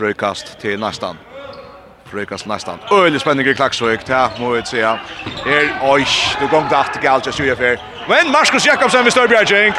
[0.00, 1.18] Frøykast til nästan.
[2.10, 2.78] Frøykast nästan.
[2.92, 4.76] Øylig spenning i Klaksvøk, Ja, må vi se.
[5.44, 6.04] Her, oj,
[6.40, 7.76] du gong det alltid galt, jeg styrer for.
[8.08, 9.74] Men Marskos Jakobsen ved Størbjergjeng,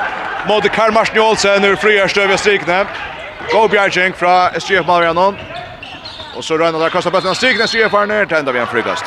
[0.48, 2.88] måtte Karl Marsen Jolsen ur Frøyerstøv ved Strikne.
[3.52, 5.38] Go Bjergjeng fra SGF Malvianon.
[6.36, 9.06] Og så røyner der kastar bollen av Strikne, SGF er ner tender vi en Frøykast.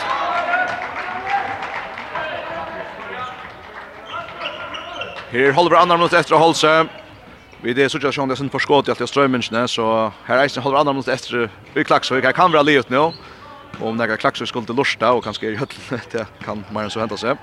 [5.31, 7.04] Her holder vi andre minutter etter å holde seg.
[7.65, 10.79] Vi det så jag det sen förskott jag till strömmen så här är det håller
[10.79, 13.13] andra mot efter vi klax så vi kan vara livet nu.
[13.81, 15.68] Om några klax så skulle lusta och kanske i höll
[16.13, 17.37] det kan man så hända sig.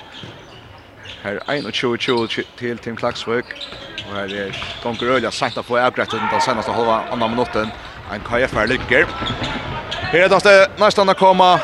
[1.21, 3.45] Här är en och tjo till Tim Klaxvik.
[4.09, 7.69] Och här är konkurröja sent att få avgrätta den senaste halva andra minuten.
[8.13, 9.05] En kajafär ligger.
[9.89, 11.59] Här är det nästan att komma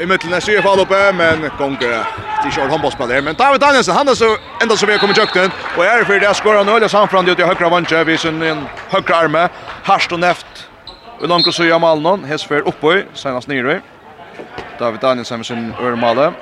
[0.00, 2.04] i mitten där ser fall uppe men Gonger
[2.42, 5.84] till kör handbollsspelare men David Danielsen han är så ända så vi kommer jukten och
[5.84, 9.16] är för det skorar han öliga samfram ut i högra vantje vi sen en högra
[9.16, 9.48] arme.
[9.82, 10.46] Harst och näft
[11.20, 13.80] och långt så gör Malnon hes för uppe senast nere
[14.78, 16.32] David Danielsen med sin örmale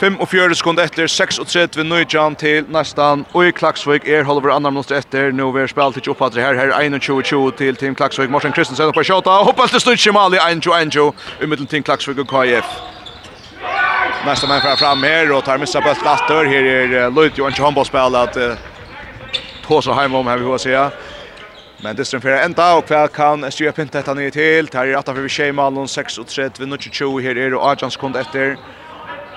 [0.00, 4.70] 5 og 4 sekunder etter 36 Nujjan til nästan og i Klaksvik er halver andra
[4.72, 8.54] minutter etter nå vi er spalt ikke opphatt her her 21-20 til Team Klaksvik Morsen
[8.56, 11.04] Kristensen oppe i Kjota og hoppast til i Mali 1-2-1-2
[11.44, 12.72] umiddel Team Klaksvik og KF
[14.24, 17.88] Nästa man fram fram här och tar missa bøtt latter här är Lloyd Johan Chambers
[17.88, 18.58] spel att at
[19.66, 20.90] tåsa hem om här vi får se
[21.82, 24.66] Men det strøm fyrir enda, og kan SJ pinta detta ner till.
[24.68, 27.62] Tar i 8 för vi tjej, någon 6 och 3, vid 22 här är og
[27.64, 28.56] 8 sekund efter.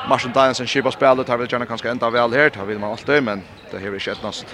[0.10, 3.24] Martin Danielsen skipa spelet har vi gärna kanske ända väl här har vill man alltid
[3.24, 4.46] men det har vi shit näst.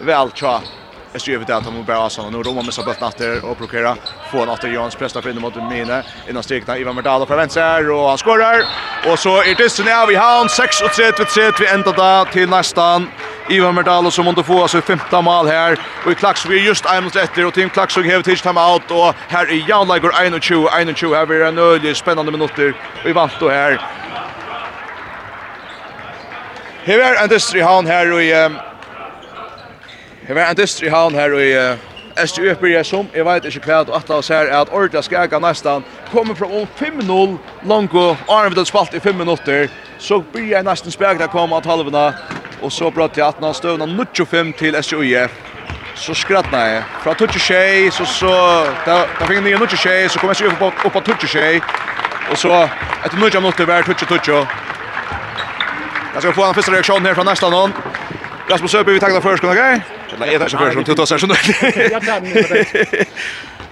[0.00, 0.60] Väl tja.
[1.12, 3.96] Jag ser ju att de bara har såna nu Roma missar bollen natter och blockera
[4.32, 7.90] få en åter Jans Presta för in mot Mine innan stegna Ivan Merdal för vänster
[7.90, 8.62] och han skorar
[9.10, 11.92] och så är det sen av i hand 6 och 3 till 3 vi ända
[11.92, 13.08] där till nästan
[13.48, 17.04] Ivan Merdal som måste få alltså femte mål här och i Klaxvik är just en
[17.04, 20.96] mot ett och Team Klaxvik har tagit time out och här är Jan Lager 21
[20.96, 23.80] 21 här är en ölig spännande minuter och i vant då här
[26.86, 28.28] Her er en dystri havn her i
[30.28, 31.48] Her er en dystri havn her i
[32.26, 35.40] SGU byrja som, jeg vet ikke hva, og at oss her er at Ordla Skaga
[35.42, 35.82] nestan
[36.12, 36.46] kommer fra
[36.78, 37.34] 5-0
[37.66, 39.66] lango, Arne vil spalt i 5 minutter,
[39.98, 42.04] så byrja nesten Spaga kom at halvna,
[42.62, 45.26] og så bratt jeg at han støvna 95 til SGU.
[45.96, 46.84] Så skrattna jeg.
[47.02, 48.32] Fra 26, så så,
[48.86, 51.60] da, da fikk jeg nye 26, så kom SGU opp på 26,
[52.30, 52.62] og så
[53.02, 54.65] etter 90 minutter var 22-22,
[56.16, 57.72] Jag ska få en första reaktion här från nästa någon.
[58.48, 59.82] Rasmus Söby vi tackar för skon, okej?
[60.20, 60.84] är jag tackar för skon.
[60.84, 61.34] Tuttar sen så nu.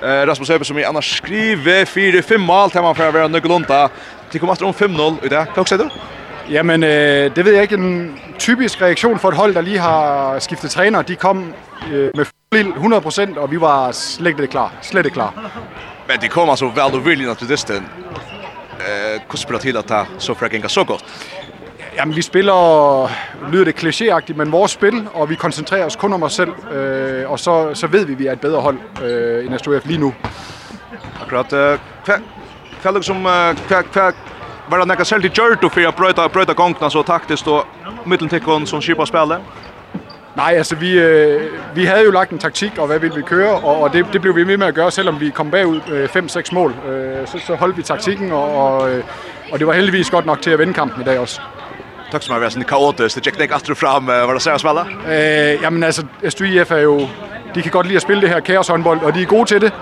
[0.03, 3.89] Eh Rasmus Söby som i annars skriver 4-5 mål till man för att vara nyckelunta.
[4.31, 5.65] Det kommer att om 5-0 ut där.
[5.65, 5.91] säger du?
[6.55, 7.75] Jamen, øh, det ved jeg ikke.
[7.75, 11.03] En typisk reaktion for et hold, der lige har skiftet træner.
[11.03, 11.55] De kom
[11.93, 12.27] øh, med
[13.35, 14.73] 100%, og vi var slet ikke klar.
[14.83, 15.33] Slet ikke klar.
[16.09, 17.71] Men det kommer så vel og vildt naturligt.
[18.85, 21.05] Eh, hvordan spiller til at det så fra gænker så godt?
[21.97, 23.11] Jamen, vi spiller,
[23.53, 27.31] lyder det klichéagtigt, men vores spil, og vi koncentrerer os kun om os selv, øh,
[27.31, 29.99] og så, så ved vi, at vi er et bedre hold øh, end STOF lige
[29.99, 30.15] nu.
[31.23, 31.53] Akkurat.
[31.53, 32.23] Øh, som
[32.83, 34.11] hva, liksom, hva, hva,
[34.69, 37.67] var det nekka selv til Gjørto for at brøyta, brøyta gongna så taktisk og
[38.07, 39.39] middeltikken som skipper spelet?
[40.37, 41.43] Nej, altså vi, øh,
[41.75, 44.21] vi havde jo lagt en taktik, og hvad ville vi køre, og, og det, det
[44.21, 46.75] blev vi med med at gøre, selvom vi kom bagud 5-6 øh, mål.
[46.89, 48.91] Øh, så, så holdt vi taktikken, og, og,
[49.53, 51.41] og det var heldigvis godt nok til at vinde kampen i dag også.
[52.11, 52.55] Tack så mycket.
[52.55, 53.15] Det kaotiskt.
[53.15, 54.07] Det gick nek att fram.
[54.07, 54.87] vad det säger spela?
[55.09, 57.07] Eh, ja men alltså STIF är ju
[57.55, 59.61] de kan godt lide at spille det her kaos håndbold og de er gode til
[59.61, 59.73] det.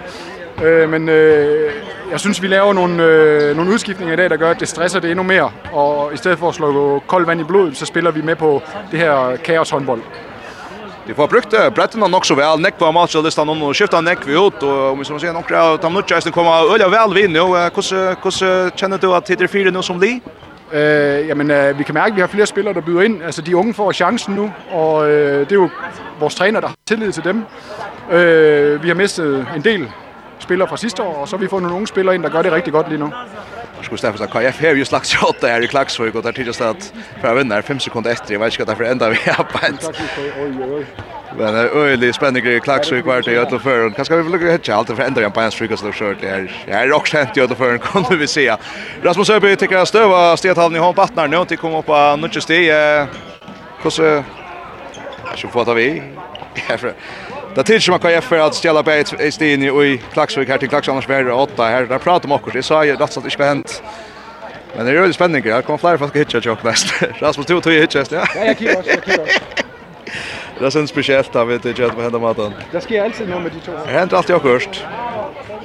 [0.62, 1.72] Eh, men eh,
[2.10, 5.00] jeg synes vi laver nogle øh, nogle udskiftninger i dag der gør at det stresser
[5.00, 8.10] det endnu mere og i stedet for at slå koldt vand i blodet så spiller
[8.10, 10.03] vi med på det her kaos håndbold.
[11.06, 12.62] Det får brukt brettene nok så vel.
[12.62, 15.56] Nek var match listan og skifta nek vi ut og om vi som sier, nokre
[15.59, 19.71] av tamnutjæsten kommer øye vel vinn og hvordan hvordan kjenner du at det er fire
[19.71, 20.21] nå som li?
[20.72, 23.22] Øh, jamen, øh, vi kan mærke, at vi har flere spillere, der byder ind.
[23.22, 25.71] Altså, de unge får chancen nu, og øh, det er jo
[26.21, 27.44] vores træner, der har tillid til dem.
[28.10, 29.89] Øh, vi har mistet en del
[30.39, 32.42] spillere fra sidste år, og så har vi fået nogle unge spillere ind, der gør
[32.42, 33.13] det rigtig godt lige nu.
[33.77, 36.57] Jag skulle stäffa så KF har ju slags shot där i Klaxvik och där tycker
[36.60, 39.09] jag att för att vinna 5 sekunder efter, jag vet inte vad det för ända
[39.09, 39.59] vi har på.
[41.38, 43.58] Men det är öjlig spännande grej Klaxvik i kvart i för.
[43.58, 43.90] förr.
[43.96, 46.48] Kan ska vi lukka hett allt för ändra på en streak så short det.
[46.66, 48.56] Jag är också hänt i för förr kunde vi se.
[49.02, 52.40] Rasmus Öby tycker jag stöva Stethallen i hon partner nu till komma upp på nutje
[52.40, 52.70] sti.
[53.82, 56.02] Hur så Jag få ta vi.
[57.54, 60.92] Det tills man kan för att ställa på ett stin i Klaxvik här till Klaxvik
[60.92, 61.86] annars blir 8 här.
[61.86, 62.50] Där pratar man också.
[62.50, 63.82] Det sa ju att det ska hänt.
[64.76, 65.48] Men det är ju spännande.
[65.48, 67.06] Jag kommer fler folk hitcha chock nästa.
[67.06, 68.04] Rasmus tog tog hitcha.
[68.10, 69.28] Ja, jag kivar, jag kivar
[70.62, 72.53] det är sen speciellt där vi jag inte vad händer med den.
[72.72, 73.72] Det ska jag alltså nu med det.
[73.86, 74.84] Det händer alltid först.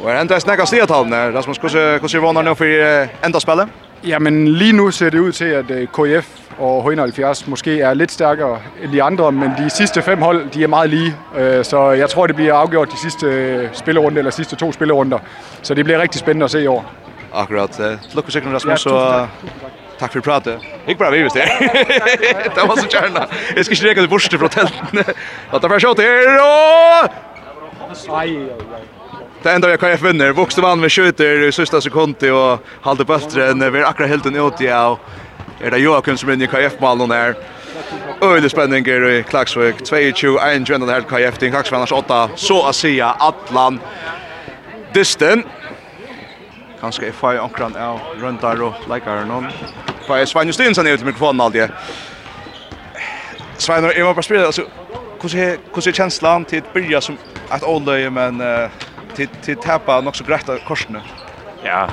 [0.01, 3.67] Och det händer snäcka stet halv Rasmus hur hur ser vanor nu för ända spelet?
[4.01, 6.27] Ja, men lige nu ser det ud til, at KF
[6.59, 10.63] og H71 måske er lidt stærkere end de andre, men de sidste fem hold, de
[10.63, 11.15] er meget lige.
[11.63, 15.19] Så jeg tror, det bliver afgjort de sidste spillerunde, eller sidste to spillerunder.
[15.61, 16.85] Så det bliver rigtig spændende at se i år.
[17.33, 17.69] Akkurat.
[18.09, 18.85] Tillykke sikkert, Rasmus.
[18.85, 19.29] Ja, tusind tak.
[19.41, 19.86] Tusind tak.
[19.99, 20.61] Tack för pratet.
[20.87, 21.35] Gick bra vi visst.
[22.55, 23.27] Det var så gärna.
[23.55, 25.03] Jag ska inte reka det borste från tälten.
[25.49, 27.09] Att det var skott här och...
[29.43, 30.31] Det enda jag kan jag vinner.
[30.33, 34.25] Vuxte vann med skjuter i sista sekunden och halde bättre än vi er akkurat helt
[34.25, 34.99] en åt ja.
[35.61, 37.35] Är det Joakim som är inne i KF-malen här?
[38.21, 39.75] Öjlig spänning i Klagsvik.
[39.75, 41.37] 22-21 här KF.
[41.39, 42.29] Det är en Klagsvik annars 8.
[42.35, 43.79] Så att säga Atlan.
[44.93, 45.43] Disten
[46.81, 49.49] kanskje jeg får omkran av røntar og leikar noen.
[50.07, 51.69] Får jeg Svein Justinsen ut til mikrofonen alltid.
[53.57, 54.67] Svein, jeg må bare spørre, altså,
[55.21, 57.17] hvordan er kjenslan til å byrja som
[57.55, 58.43] et åløye, men
[59.17, 61.01] til till tappa nok så greit av korsene?
[61.63, 61.87] Ja,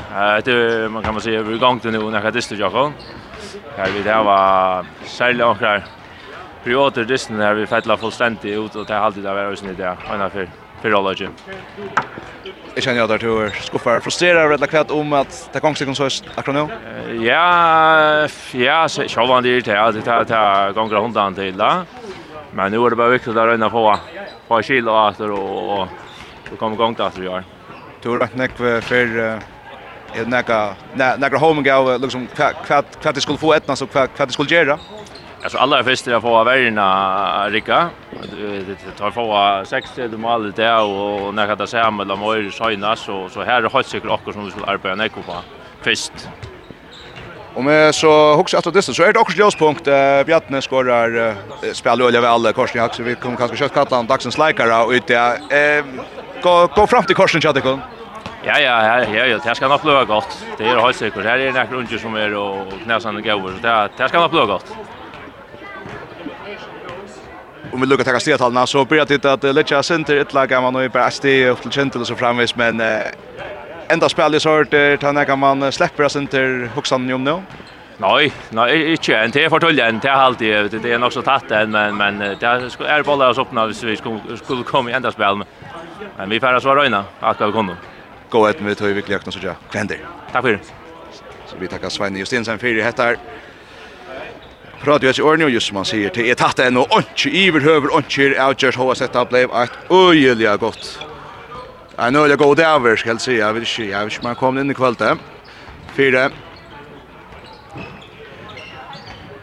[0.45, 2.93] det man kan man säga, vi gång till nu när det är jag
[3.77, 5.85] Här vi där var sälja och här.
[6.65, 9.97] Privater här vi fettla fullständigt ut och det har alltid varit varit snett där.
[10.11, 10.49] Annars för
[10.85, 11.31] för alla gym.
[12.75, 15.95] Jag känner jag där tror skuffar frustrerad rätt kvart om att det gång sig kom
[15.95, 17.25] så akkurat nu.
[17.25, 21.83] Ja, ja, så jag var det där det där där gånger hundan till där.
[22.53, 23.99] Men nu är det bara viktigt att röna på
[24.49, 25.89] på kilo åter och och
[26.51, 27.43] då kommer gång där tror jag.
[28.03, 29.17] Tror att näck för
[30.15, 34.79] är näka näka home liksom kvart kvart skulle få ett så kvart kvart skulle göra.
[35.45, 37.89] Alltså alla fester jag får värna Rika.
[38.67, 43.43] Det tar få 60 mål där och när det ser med Moir Sainas så så
[43.43, 45.35] här har säkert också som vi skulle arbeta ner på
[45.83, 46.29] fest.
[47.55, 51.35] Og med så hooks att det så är det också ljuspunkt eh Bjarne skorar
[51.73, 55.85] spel öliga väl Karsten så vi kommer kanske kött kalla dagsens likare och ut eh
[56.43, 57.81] gå gå fram till Karsten Chatekon.
[58.47, 60.47] Ja ja ja ja, ja det ska nog bli gott.
[60.59, 61.25] Det är helt säkert.
[61.25, 64.31] Här är det några runder som är och knäsan går så det det ska nog
[64.31, 64.77] bli gott
[67.75, 70.89] om vi lukkar takka stigatalna så börjar det att Lecce Center ett lag man nu
[70.89, 72.83] bara sti upp till Central så framvis men
[73.89, 77.43] enda spel i sort han kan man släppa Center huxan om nu.
[77.99, 81.51] Nej, nej, inte en, Det är förtullen, det är alltid, det är nog så tatt
[81.51, 83.97] än, men, men det är bollar oss öppna hvis vi
[84.37, 85.45] skulle komma i enda spel.
[86.17, 87.77] Men vi färdas vara röjna, att vi kunde.
[88.29, 89.99] Gå ett med tog vi vikliga så ja, Kvänder.
[90.33, 90.59] Tack för det.
[91.47, 93.17] Så vi tackar Svein Justinsen för det här.
[94.87, 98.03] Radio S Ornio just som man säger till ett hatt ännu och iver över och
[98.09, 100.99] kör out just hur sätta blev att öjliga gott.
[101.97, 104.61] Jag nu jag går där väl ska se jag vill se jag vill man kommer
[104.61, 105.17] in i kväll där.
[105.95, 106.31] Fyra.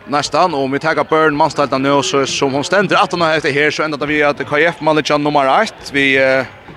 [0.06, 3.72] Nästan om vi tar Burn Manstad nu så som hon ständer att hon efter här
[3.72, 6.20] så ända vi att KF manager nummer 1 vi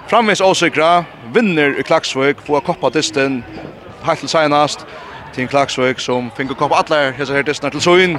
[0.09, 3.45] framvis osäkra vinner i Klaxvik får koppa disten
[4.03, 4.87] helt til senast
[5.35, 8.19] till Klaksvik som fick koppa alla hesa her disten til Soin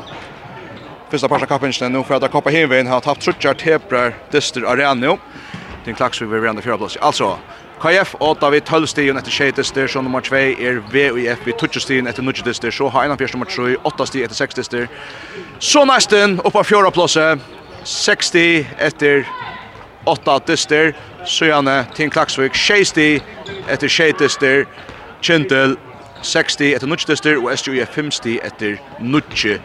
[1.09, 5.17] Första parsa kappingen nu för att koppa hemvägen har tappat trutjar tebrar dyster arena.
[5.85, 6.97] Den klacks vi vill fjärde plats.
[6.97, 7.37] Alltså
[7.81, 12.59] KF och 12 Tullstien efter Shades som nummer 2 är VUF vid stigen efter Nudges
[12.59, 14.87] där så har en av nummer 3 8 stigen efter 6 där.
[15.59, 17.17] Så nästan upp på fjärde plats
[17.83, 19.27] 60 efter
[20.03, 20.95] 8 dyster.
[21.25, 23.21] Så gärna till Klaxvik 60
[23.67, 24.65] efter Shades där
[25.21, 25.77] Chintel
[26.25, 29.59] 60 etter nutje dister, og SJU 50 etter nutje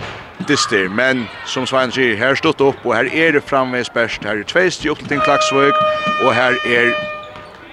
[0.49, 0.89] dister.
[0.89, 4.25] Men som Svein sier, her stått opp, og her er det framveis best.
[4.25, 5.81] Her er tveist opp til Tink Klaksvøk,
[6.25, 6.93] og her er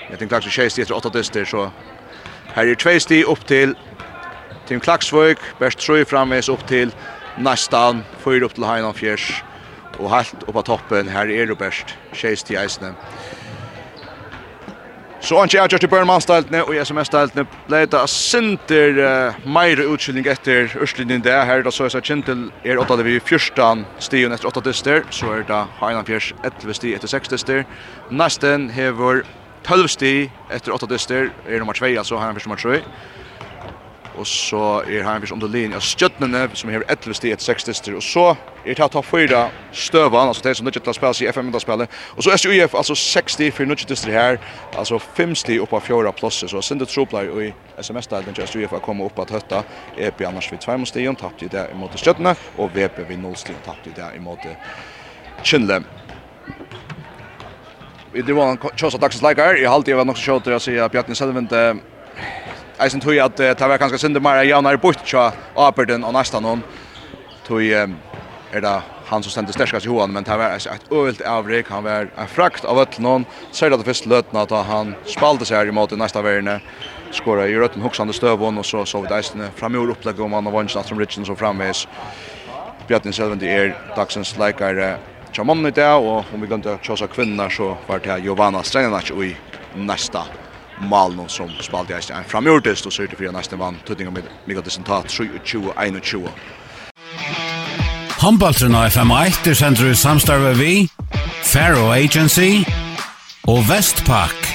[0.08, 1.70] Jeg tenker Klaksvøk 60 etter 8 dister, så
[2.56, 3.75] her er tveist opp til
[4.67, 6.94] Tim Klaksvøk, best trøy framveis opp til
[7.38, 9.44] Nastan, fyr opp til Heinan Fjers,
[10.00, 12.94] og helt opp av toppen, her er det best 60 eisene.
[15.28, 20.72] Så han kjær til Burnman staltne og SMS staltne leita sinter uh, meire utskilling etter
[20.80, 25.04] Østlinjen det her da så er Kintel er 8 vi 14 stigen etter 8 dyster.
[25.12, 27.66] Så er det Heinan Fjers 11 sti etter 6 dyster.
[28.08, 29.26] Nesten hever
[29.68, 30.14] 12 sti
[30.48, 32.80] etter 8 dyster er nummer 2 altså Heinan Fjers nummer 3
[34.18, 37.98] og så er Heimbys under linje av Stjøtnene, som hever 11 stig etter 6 dister,
[37.98, 38.26] og så
[38.64, 41.98] er det tatt av 4 støvann, altså det som nødvendig til å spille i FM-spillet,
[42.16, 44.40] og så SUIF, altså 6 stig for nødvendig dister her,
[44.78, 48.84] altså 5 stig oppe av fjorda plasser, så Sinde Troplar i SMS-delen til SUIF har
[48.84, 49.64] kommet opp at høtta,
[49.98, 53.58] EP annars vid 2 stig, tappte i det imot Stjøtnene, og VP vid 0 stig,
[53.66, 54.44] tappte i det imot
[55.44, 55.78] Kynle.
[55.78, 55.84] Kjønle.
[58.18, 60.74] Det var en kjøsa dagsens leikar, jeg halte jeg var nok så kjøter å si
[60.82, 61.14] at Bjartne
[62.80, 66.44] Jag syns tog att det var ganske synder mer jag bort så Aperden och nästan
[66.44, 66.64] någon
[67.48, 67.64] tog
[68.52, 71.84] är det han som stendte sterskast i hoan men det var et øvelt avrik han
[71.84, 75.72] var en frakt av öll någon säger det först lötna att han spalde sig i
[75.72, 76.62] mot i nästa värne
[77.12, 80.48] skora i rötten huxande stövon och så så vi ästene fram i upplägg om han
[80.48, 81.88] och vann som Richardson så framvis
[82.88, 85.00] Bjartin Selventi er dagsens leikare
[85.34, 89.12] Chamon i dag, og om vi glemte å kjøse kvinner, så var det Giovanna Strenanac
[89.12, 89.36] i
[89.74, 90.24] nästa
[90.82, 95.08] Malno som spalte jag en framgjortest och sörjde för nesten vann tøtning av Mikael Dissentat
[95.08, 96.28] 27-21.
[98.20, 100.90] Håndbaltren av FM1 er sender ut samstarve vi,
[101.44, 102.64] Faro Agency
[103.48, 104.50] og Vestpak.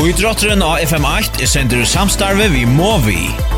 [0.00, 3.51] Og idrotteren av FM8 er sender ut samstarve vi Movi.